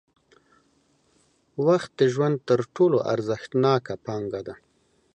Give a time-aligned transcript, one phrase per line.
[1.65, 4.55] وخت د ژوند تر ټولو ارزښتناکه پانګه ده.